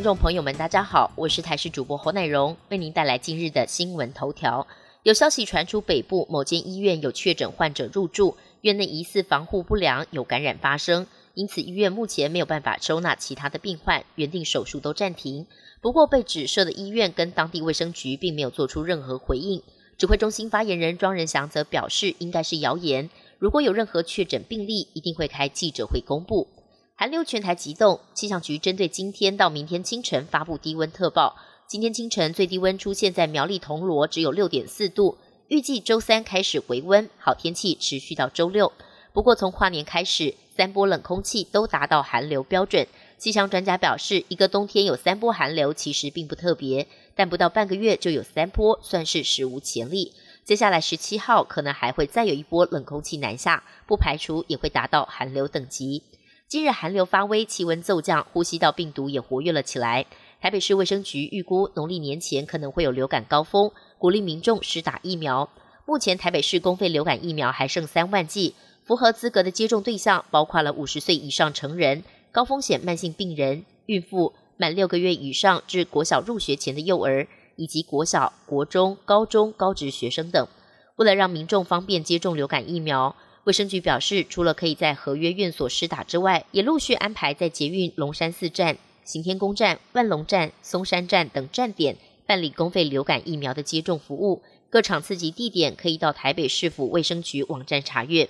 [0.00, 4.66] 听众朋友们，大家好，我是台视主播侯乃荣，为您带来今日的新闻头条。
[5.02, 15.46] 有消息传出，北部某间医院有确诊患者入住，院内疑似防护不良，有感染发生，因此医院目前没有办法收纳其他的病患，原定手术都暂停。
[15.82, 19.62] 不过被指涉的医院跟当地卫生局并没有做出任何回应。
[19.98, 23.10] 指挥中心发言人庄仁祥则表示，应该是谣言。
[23.38, 26.48] 如果有任何确诊病例，一定会开记者会公布。
[27.00, 31.34] 寒流全台急冻，气象局针对今天到明天清晨发布低温特报。
[31.66, 35.16] 今天清晨最低温出现在苗栗铜锣，只有六点四度。
[35.48, 38.70] 预计周三开始回温，好天气持续到周六。
[39.14, 42.86] 不过从跨年开始，三波冷空气都达到寒流标准。
[43.16, 50.12] 气象专家表示，一个冬天有三波寒流其实并不特别，但不到半个月就有三波，算是史无前例。
[50.44, 56.02] 接下来十七号可能还会再有一波冷空气南下，不排除也会达到寒流等级。
[56.50, 60.06] 今日寒流发威，气温骤降，呼吸道病毒也活跃了起来。
[60.40, 65.48] 台北市卫生局预估，农历年前可能会有流感高峰，鼓励民众施打疫苗。
[65.86, 80.48] 目前台北市公费流感疫苗还剩三万剂，符合资格的接种对象包括了五十岁以上成人、高风险慢性病人、孕妇、满六个月以上至国小入学前的幼儿，以及国小、国中、高中、高职学生等。
[80.96, 83.14] 为了让民众方便接种流感疫苗。
[83.50, 94.44] 卫生局表示，除了可以在合约院所施打之外，也陆续安排在捷运龙山寺站、行天宫站、万隆站、松山站等站点办理公费流感疫苗的接种服务。
[94.70, 98.28] 各场次及地点可以到台北市府卫生局网站查阅。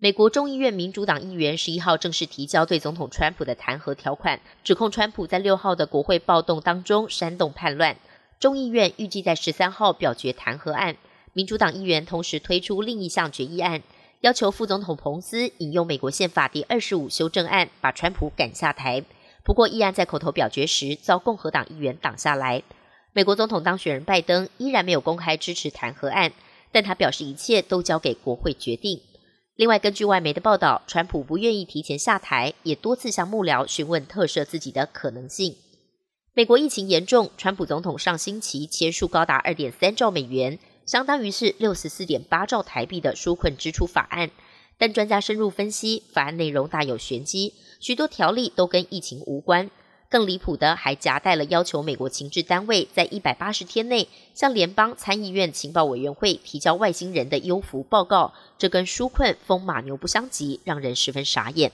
[0.00, 7.96] 美国众议院民主党议员十一号正式提交对总统川普的弹劾条款，指控川普在六号的国会暴动当中煽动叛乱。
[8.40, 10.96] 众议院预计在十三号表决弹劾案。
[11.32, 13.84] 民主党议员同时推出另一项决议案。
[14.20, 19.04] 要求副总统彭斯引用美国宪法第二十五修正案，把川普赶下台。
[19.44, 22.64] 不过，议案在口头表决时遭共和党议员挡下来。
[23.12, 26.32] 美国总统当选人拜登依然没有公开支持弹劾案，
[26.72, 29.00] 但他表示一切都交给国会决定。
[29.54, 35.54] 另外，根据外媒的报道，川普不愿意提前下台，也多次向幕僚询问特赦自己的可能性。
[36.34, 40.58] 美国疫情严重，川普总统上星期签署高达二点三兆美元。
[40.88, 44.30] 相当于是六十四点八兆台币的纾困支出法案，
[44.78, 49.70] 但专家深入分析，法案内容大有玄机，许多条例都跟疫情无关。
[50.08, 61.70] 更离谱的，还夹带了要求美国情治单位在一百八十天内向联邦参议院情报委员会提交外星人的优福报告，这跟纾困风马牛不相及，让人十分傻眼。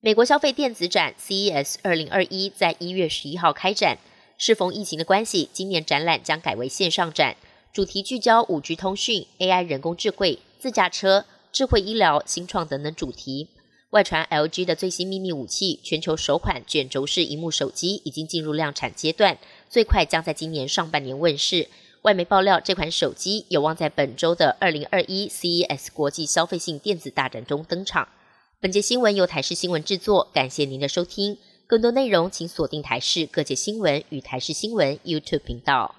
[0.00, 3.98] 美国消费电子展 CES 二零二一在一月十一号开展，
[4.38, 7.36] 适逢疫情的关系，今年展览将改为线上展。
[7.72, 13.48] 主题聚焦五 G 通讯、AI、人工智慧、自驾车、智慧医疗、新创等等主题。
[13.92, 19.38] 外传 LG 的最新秘密武器——全球首款卷轴式荧幕手机已经进入量产阶段，
[19.70, 21.68] 最快将在今年上半年问世。
[22.02, 28.06] 外媒爆料，这款手机有望在本周的二零二一 CES 国际消费性电子大展中登场。
[28.60, 31.38] 本节新闻由台视新闻制作，感谢您的收听。
[31.66, 35.94] 更多内容请锁定台视各界新闻与台视新闻 YouTube 频道。